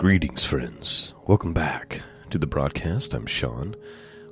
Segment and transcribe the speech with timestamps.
[0.00, 1.12] Greetings, friends.
[1.26, 2.00] Welcome back
[2.30, 3.12] to the broadcast.
[3.12, 3.76] I'm Shawn.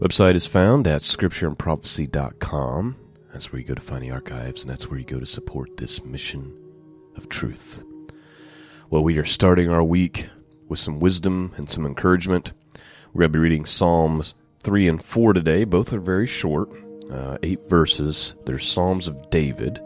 [0.01, 2.97] Website is found at scriptureandprophecy.com.
[3.31, 5.77] That's where you go to find the archives, and that's where you go to support
[5.77, 6.59] this mission
[7.19, 7.85] of truth.
[8.89, 10.31] Well, we are starting our week
[10.69, 12.55] with some wisdom and some encouragement.
[13.13, 15.65] We're going to be reading Psalms 3 and 4 today.
[15.65, 16.71] Both are very short,
[17.11, 18.35] uh, eight verses.
[18.47, 19.81] They're Psalms of David.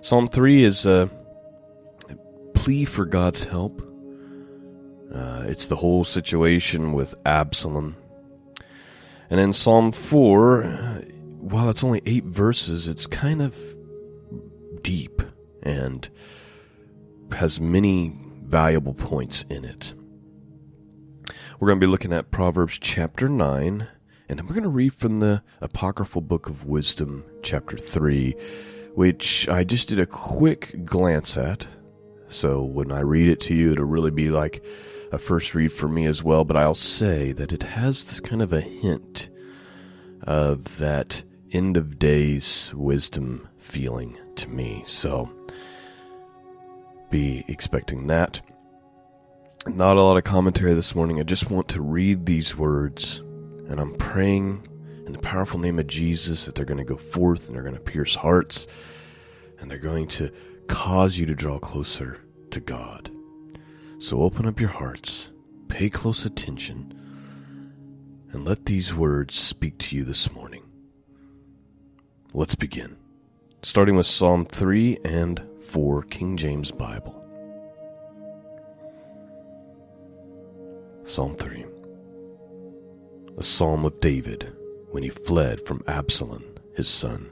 [0.00, 1.10] Psalm 3 is a
[2.54, 3.91] plea for God's help
[5.14, 7.96] uh, it's the whole situation with Absalom.
[9.28, 11.00] And in Psalm 4, uh,
[11.40, 13.56] while it's only eight verses, it's kind of
[14.82, 15.22] deep
[15.62, 16.08] and
[17.32, 19.94] has many valuable points in it.
[21.58, 23.88] We're going to be looking at Proverbs chapter 9,
[24.28, 28.34] and we're going to read from the Apocryphal Book of Wisdom, chapter 3,
[28.94, 31.68] which I just did a quick glance at.
[32.32, 34.64] So when I read it to you, it'll really be like
[35.12, 38.40] a first read for me as well, but I'll say that it has this kind
[38.40, 39.28] of a hint
[40.22, 44.82] of that end of days wisdom feeling to me.
[44.86, 45.30] So
[47.10, 48.40] be expecting that.
[49.66, 51.20] Not a lot of commentary this morning.
[51.20, 53.18] I just want to read these words,
[53.68, 54.66] and I'm praying
[55.06, 57.74] in the powerful name of Jesus that they're going to go forth and they're going
[57.74, 58.66] to pierce hearts
[59.60, 60.32] and they're going to
[60.68, 63.10] cause you to draw closer to God.
[63.98, 65.30] So open up your hearts,
[65.68, 66.92] pay close attention,
[68.32, 70.62] and let these words speak to you this morning.
[72.34, 72.96] Let's begin.
[73.62, 77.22] Starting with Psalm 3 and 4, King James Bible.
[81.04, 81.64] Psalm 3
[83.36, 84.56] A psalm of David
[84.90, 86.44] when he fled from Absalom,
[86.74, 87.30] his son.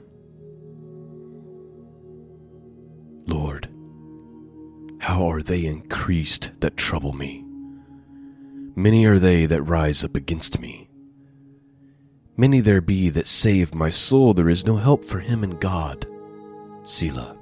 [3.31, 3.69] Lord,
[4.99, 7.45] how are they increased that trouble me?
[8.75, 10.89] Many are they that rise up against me.
[12.35, 16.05] Many there be that save my soul, There is no help for him in God.
[16.83, 17.37] Selah.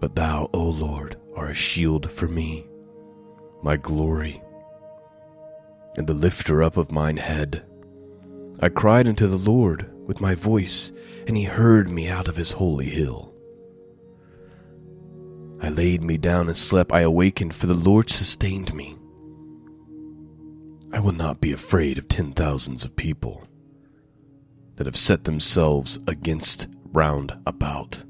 [0.00, 2.66] But thou, O Lord, are a shield for me,
[3.62, 4.42] my glory,
[5.96, 7.64] and the lifter up of mine head.
[8.60, 10.92] I cried unto the Lord with my voice,
[11.26, 13.31] and he heard me out of his holy hill.
[15.62, 16.92] I laid me down and slept.
[16.92, 18.96] I awakened, for the Lord sustained me.
[20.92, 23.46] I will not be afraid of ten thousands of people
[24.74, 28.02] that have set themselves against round about.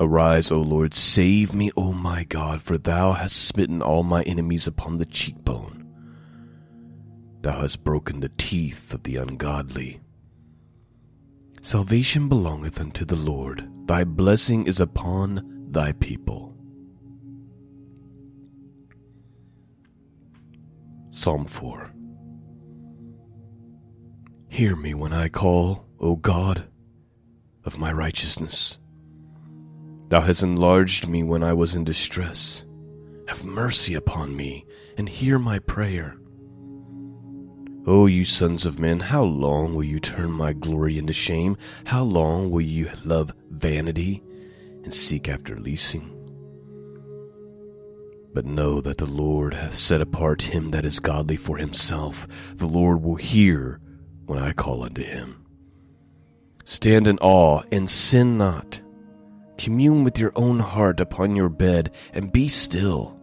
[0.00, 4.66] Arise, O Lord, save me, O my God, for thou hast smitten all my enemies
[4.66, 5.86] upon the cheekbone.
[7.42, 10.00] Thou hast broken the teeth of the ungodly.
[11.62, 13.68] Salvation belongeth unto the Lord.
[13.86, 16.54] Thy blessing is upon thy people.
[21.10, 21.92] Psalm 4
[24.48, 26.64] Hear me when I call, O God,
[27.64, 28.78] of my righteousness.
[30.08, 32.64] Thou hast enlarged me when I was in distress.
[33.28, 34.64] Have mercy upon me
[34.96, 36.16] and hear my prayer.
[37.86, 41.56] O you sons of men, how long will you turn my glory into shame?
[41.84, 44.22] How long will you love vanity
[44.88, 46.10] and seek after leasing.
[48.32, 52.26] But know that the Lord hath set apart him that is godly for himself.
[52.56, 53.82] The Lord will hear
[54.24, 55.44] when I call unto him.
[56.64, 58.80] Stand in awe and sin not.
[59.58, 63.20] Commune with your own heart upon your bed and be still.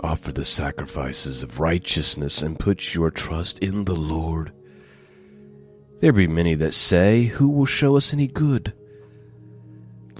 [0.00, 4.54] Offer the sacrifices of righteousness and put your trust in the Lord.
[5.98, 8.72] There be many that say, Who will show us any good?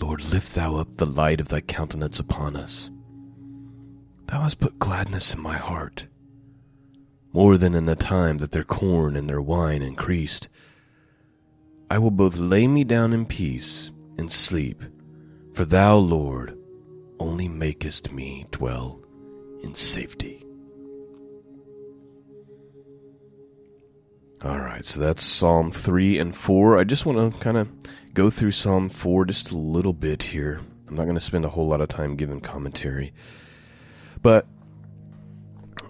[0.02, 2.90] Lord, lift thou up the light of thy countenance upon us.
[4.26, 6.08] Thou hast put gladness in my heart,
[7.32, 10.48] more than in the time that their corn and their wine increased.
[11.88, 14.82] I will both lay me down in peace and sleep,
[15.52, 16.58] for thou, Lord,
[17.20, 19.00] only makest me dwell
[19.62, 20.44] in safety.
[24.44, 26.76] All right, so that's Psalm 3 and 4.
[26.76, 27.68] I just want to kind of
[28.14, 30.60] go through Psalm 4 just a little bit here.
[30.88, 33.12] I'm not going to spend a whole lot of time giving commentary.
[34.20, 34.46] But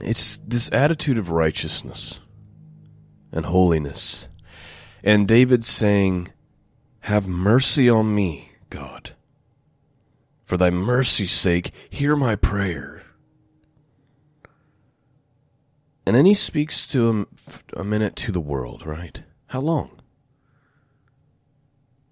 [0.01, 2.21] it's this attitude of righteousness
[3.33, 4.29] and holiness.
[5.03, 6.29] And David saying,
[7.01, 9.13] Have mercy on me, God.
[10.45, 13.03] For thy mercy's sake, hear my prayer.
[16.05, 17.27] And then he speaks to him
[17.77, 19.23] a minute to the world, right?
[19.47, 20.02] How long?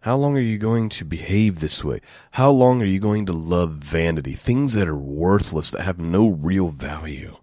[0.00, 2.00] How long are you going to behave this way?
[2.32, 6.29] How long are you going to love vanity, things that are worthless, that have no
[6.29, 7.37] real value?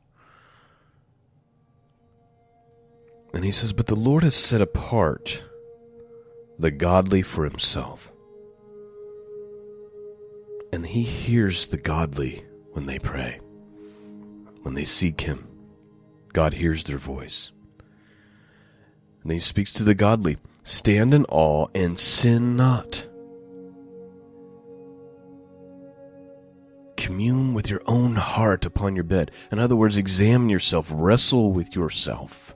[3.32, 5.44] And he says, But the Lord has set apart
[6.58, 8.12] the godly for himself.
[10.74, 13.40] And he hears the godly when they pray,
[14.64, 15.48] when they seek him.
[16.34, 17.52] God hears their voice.
[19.22, 20.38] And he speaks to the godly
[20.68, 23.08] stand in awe and sin not.
[26.98, 29.32] Commune with your own heart upon your bed.
[29.50, 32.54] In other words, examine yourself, wrestle with yourself.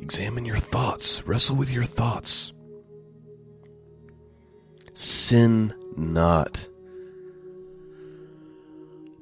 [0.00, 2.54] Examine your thoughts, wrestle with your thoughts.
[4.94, 6.66] Sin not.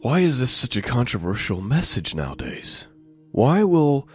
[0.01, 2.87] Why is this such a controversial message nowadays?
[3.33, 4.07] Why will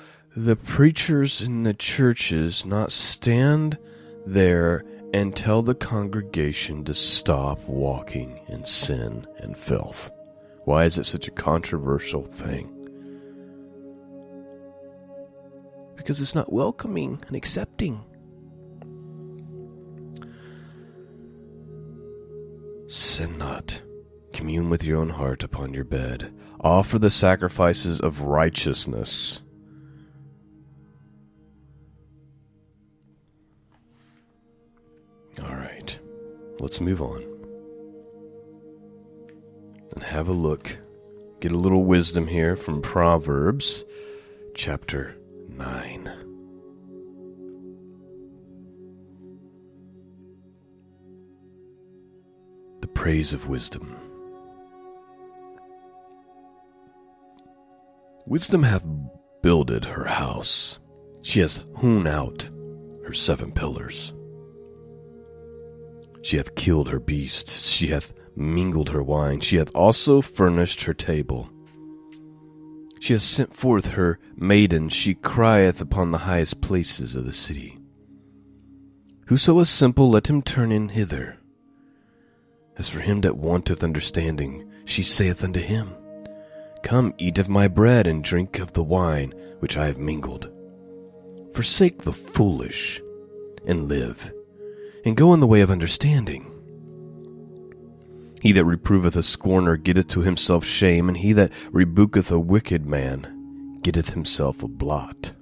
[0.46, 3.78] the preachers in the churches not stand
[4.26, 10.10] there and tell the congregation to stop walking in sin and filth?
[10.64, 12.74] Why is it such a controversial thing?
[15.98, 18.02] Because it's not welcoming and accepting.
[22.88, 23.82] Sin not.
[24.32, 26.34] Commune with your own heart upon your bed.
[26.62, 29.42] Offer the sacrifices of righteousness.
[36.60, 37.24] Let's move on
[39.94, 40.78] and have a look.
[41.40, 43.86] Get a little wisdom here from Proverbs
[44.54, 45.16] chapter
[45.48, 46.12] 9.
[52.82, 53.96] The praise of wisdom.
[58.26, 58.86] Wisdom hath
[59.42, 60.80] builded her house.
[61.22, 62.50] She has hewn out
[63.06, 64.14] her seven pillars.
[66.22, 67.70] She hath killed her beasts.
[67.70, 69.40] She hath mingled her wine.
[69.40, 71.50] She hath also furnished her table.
[73.00, 74.94] She hath sent forth her maidens.
[74.94, 77.78] She crieth upon the highest places of the city.
[79.28, 81.38] Whoso is simple, let him turn in hither.
[82.78, 85.94] As for him that wanteth understanding, she saith unto him,
[86.82, 90.50] Come, eat of my bread, and drink of the wine which I have mingled.
[91.54, 93.02] Forsake the foolish,
[93.66, 94.32] and live,
[95.06, 96.46] and go in the way of understanding.
[98.42, 102.86] He that reproveth a scorner getteth to himself shame, and he that rebuketh a wicked
[102.86, 105.34] man getteth himself a blot.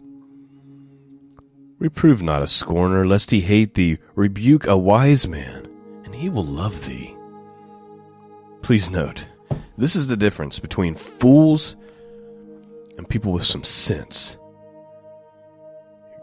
[1.80, 4.00] Reprove not a scorner, lest he hate thee.
[4.16, 5.68] Rebuke a wise man,
[6.06, 7.16] and he will love thee.
[8.64, 9.28] Please note,
[9.78, 11.76] this is the difference between fools
[12.98, 14.38] and people with some sense.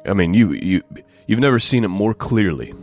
[0.06, 0.82] I mean, you you
[1.28, 2.74] you've never seen it more clearly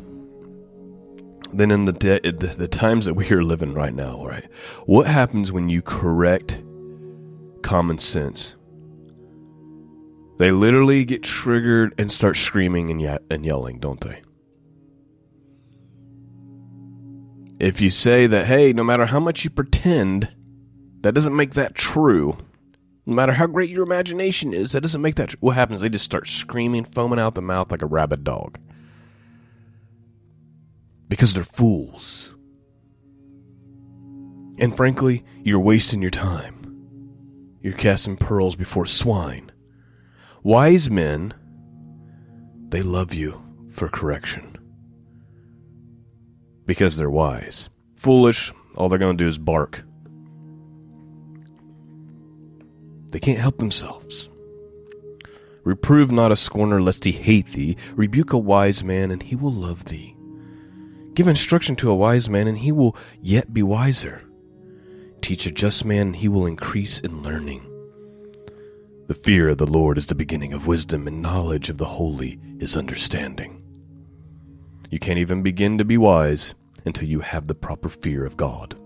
[1.53, 4.25] than in the de- the, times that we are living right now.
[4.25, 4.48] Right?
[4.86, 6.62] What happens when you correct
[7.62, 8.55] common sense?
[10.39, 14.22] They literally get triggered and start screaming and, ye- and yelling, don't they?
[17.60, 20.29] If you say that, hey, no matter how much you pretend
[21.01, 22.38] that doesn't make that true.
[23.05, 25.39] No matter how great your imagination is, that doesn't make that true.
[25.41, 25.81] What happens?
[25.81, 28.60] They just start screaming, foaming out the mouth like a rabid dog.
[31.12, 32.34] Because they're fools.
[34.60, 37.58] And frankly, you're wasting your time.
[37.62, 39.51] You're casting pearls before swine.
[40.41, 41.34] Wise men,
[42.70, 44.56] they love you for correction.
[46.65, 47.68] Because they're wise.
[47.98, 49.84] Foolish, all they're going to do is bark
[53.10, 54.30] They can't help themselves.
[55.65, 57.75] Reprove not a scorner lest he hate thee.
[57.96, 60.15] Rebuke a wise man, and he will love thee.
[61.13, 64.22] Give instruction to a wise man, and he will yet be wiser.
[65.22, 67.68] Teach a just man, and he will increase in learning.
[69.08, 72.39] The fear of the Lord is the beginning of wisdom, and knowledge of the holy
[72.60, 73.62] is understanding.
[74.89, 78.77] You can't even begin to be wise until you have the proper fear of God.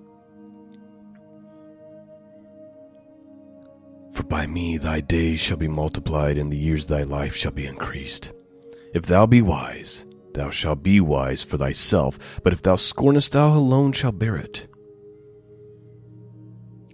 [4.13, 7.51] For by me thy days shall be multiplied, and the years of thy life shall
[7.51, 8.32] be increased.
[8.94, 10.05] If thou be wise,
[10.36, 14.68] thou shalt be wise for thyself, but if thou scornest, thou alone shalt bear it.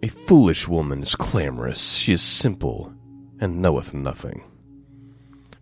[0.04, 2.94] A foolish woman is clamorous, she is simple,
[3.40, 4.44] and knoweth nothing.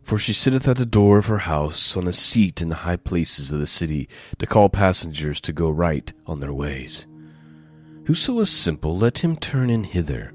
[0.03, 2.95] For she sitteth at the door of her house on a seat in the high
[2.95, 4.07] places of the city,
[4.37, 7.05] to call passengers to go right on their ways.
[8.05, 10.33] Whoso is simple, let him turn in hither.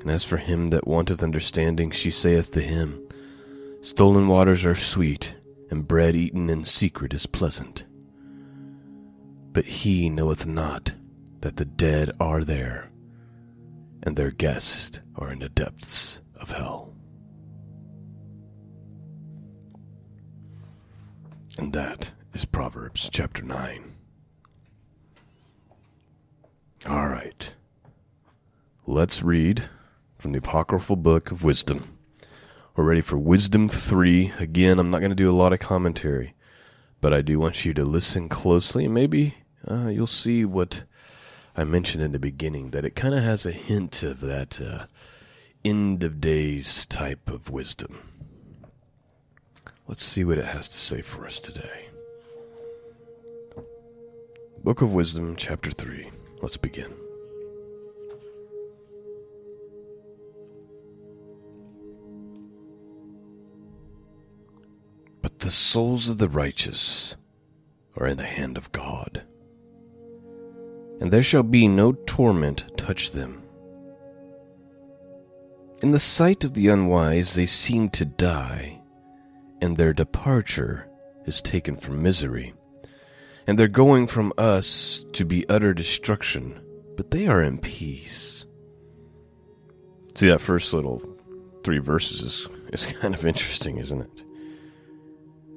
[0.00, 3.00] And as for him that wanteth understanding, she saith to him,
[3.80, 5.34] Stolen waters are sweet,
[5.70, 7.84] and bread eaten in secret is pleasant.
[9.52, 10.92] But he knoweth not
[11.40, 12.88] that the dead are there,
[14.02, 16.94] and their guests are in the depths of hell.
[21.58, 23.94] And that is Proverbs chapter 9.
[26.86, 27.54] All right.
[28.86, 29.68] Let's read
[30.18, 31.95] from the Apocryphal Book of Wisdom.
[32.76, 34.34] We're ready for Wisdom 3.
[34.38, 36.34] Again, I'm not going to do a lot of commentary,
[37.00, 40.84] but I do want you to listen closely and maybe uh, you'll see what
[41.56, 44.84] I mentioned in the beginning that it kind of has a hint of that uh,
[45.64, 47.98] end of days type of wisdom.
[49.88, 51.86] Let's see what it has to say for us today.
[54.62, 56.10] Book of Wisdom, chapter 3.
[56.42, 57.05] Let's begin.
[65.46, 67.14] The souls of the righteous
[67.96, 69.22] are in the hand of God,
[70.98, 73.44] and there shall be no torment touch them.
[75.84, 78.80] In the sight of the unwise, they seem to die,
[79.62, 80.88] and their departure
[81.26, 82.52] is taken from misery,
[83.46, 86.60] and their going from us to be utter destruction,
[86.96, 88.46] but they are in peace.
[90.16, 91.00] See, that first little
[91.62, 94.25] three verses is, is kind of interesting, isn't it?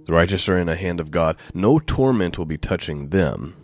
[0.10, 1.38] The righteous are in the hand of God.
[1.54, 3.56] No torment will be touching them.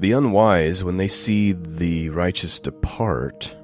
[0.00, 3.54] The unwise, when they see the righteous depart,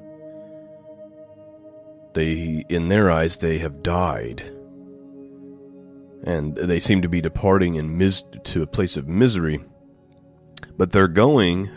[2.12, 4.42] they, in their eyes, they have died.
[6.22, 9.64] And they seem to be departing in mis- to a place of misery.
[10.76, 11.70] But their going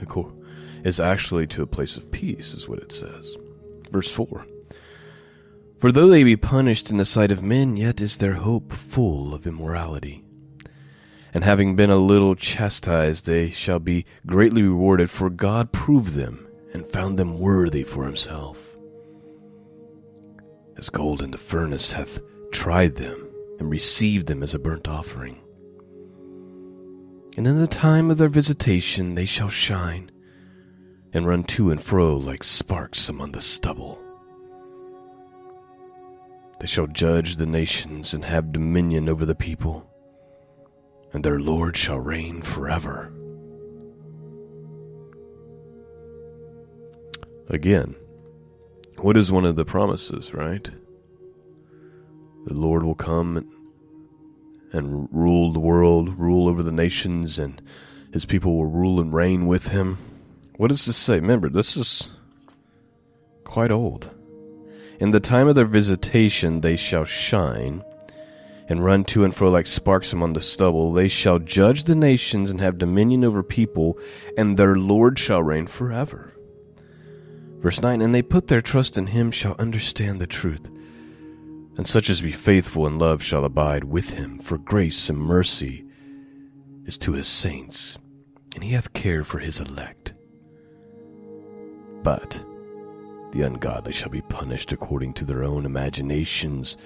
[0.84, 3.38] is actually to a place of peace, is what it says.
[3.90, 4.46] Verse 4.
[5.86, 9.36] For though they be punished in the sight of men, yet is their hope full
[9.36, 10.26] of immorality.
[11.32, 16.48] And having been a little chastised, they shall be greatly rewarded, for God proved them
[16.74, 18.76] and found them worthy for himself.
[20.76, 22.20] As gold in the furnace hath
[22.52, 25.40] tried them and received them as a burnt offering.
[27.38, 30.10] And in the time of their visitation they shall shine
[31.14, 34.02] and run to and fro like sparks among the stubble.
[36.60, 39.90] They shall judge the nations and have dominion over the people,
[41.14, 43.12] and their Lord shall reign forever.
[47.50, 47.96] Again,
[48.98, 50.70] what is one of the promises, right?
[52.46, 53.38] The Lord will come
[54.72, 57.62] and, rule the world, rule over the nations, and
[58.14, 59.98] his people will rule and reign with him.
[60.58, 61.16] What does this say?
[61.16, 62.12] Remember, this is
[63.44, 64.10] quite old.
[65.00, 67.84] In the time of their visitation they shall shine,
[68.68, 70.94] and run to and fro like sparks among the stubble.
[70.94, 74.00] They shall judge the nations and have dominion over people,
[74.38, 76.34] and their Lord shall reign forever.
[77.60, 80.70] Verse 9 And they put their trust in him shall understand the truth,
[81.78, 85.86] and such as be faithful in love shall abide with him, for grace and mercy
[86.86, 87.98] is to his saints,
[88.54, 90.14] and he hath care for his elect.
[92.04, 92.45] But
[93.36, 96.78] the ungodly shall be punished according to their own imaginations,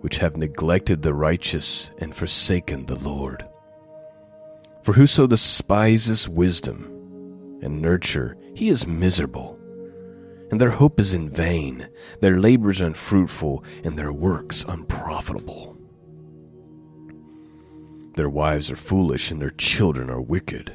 [0.00, 3.46] which have neglected the righteous and forsaken the Lord.
[4.82, 9.56] For whoso despises wisdom and nurture, he is miserable,
[10.50, 11.88] and their hope is in vain,
[12.20, 15.78] their labors unfruitful, and their works unprofitable.
[18.16, 20.72] Their wives are foolish, and their children are wicked.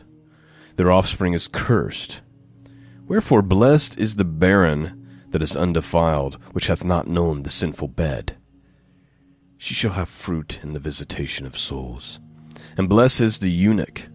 [0.78, 2.22] Their offspring is cursed
[3.08, 8.38] Wherefore blessed is the barren that is undefiled, which hath not known the sinful bed.
[9.58, 12.20] She shall have fruit in the visitation of souls.
[12.78, 14.10] And blessed is the eunuch,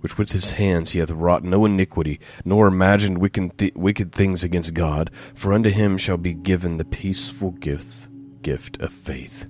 [0.00, 4.44] which with his hands he hath wrought no iniquity, nor imagined wicked, th- wicked things
[4.44, 8.08] against God, for unto him shall be given the peaceful gift,
[8.42, 9.48] gift of faith,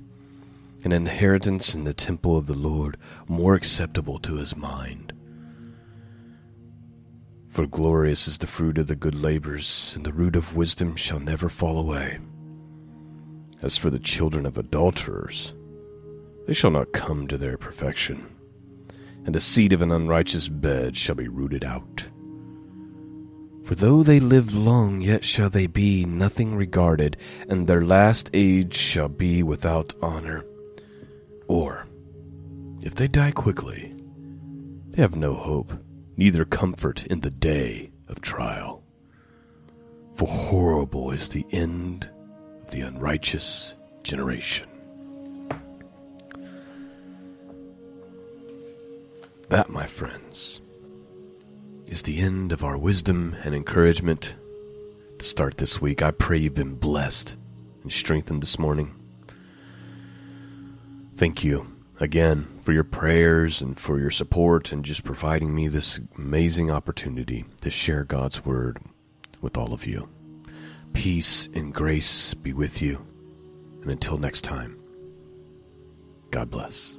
[0.85, 2.97] an inheritance in the temple of the Lord,
[3.29, 5.12] more acceptable to his mind.
[7.56, 11.18] For glorious is the fruit of the good labors, and the root of wisdom shall
[11.18, 12.18] never fall away.
[13.62, 15.54] As for the children of adulterers,
[16.46, 18.26] they shall not come to their perfection,
[19.25, 22.06] and the seed of an unrighteous bed shall be rooted out.
[23.64, 27.16] For though they live long, yet shall they be nothing regarded,
[27.48, 30.44] and their last age shall be without honor.
[31.48, 31.86] Or,
[32.82, 33.94] if they die quickly,
[34.90, 35.72] they have no hope
[36.16, 38.82] neither comfort in the day of trial.
[40.14, 42.08] For horrible is the end
[42.62, 44.68] of the unrighteous generation.
[49.49, 50.61] That, my friends,
[51.87, 54.35] is the end of our wisdom and encouragement
[55.18, 56.02] to start this week.
[56.02, 57.37] I pray you've been blessed
[57.82, 58.94] and strengthened this morning.
[61.14, 66.00] Thank you again for your prayers and for your support and just providing me this
[66.17, 68.79] amazing opportunity to share God's Word
[69.41, 70.09] with all of you.
[70.93, 73.05] Peace and grace be with you.
[73.83, 74.79] And until next time,
[76.31, 76.99] God bless.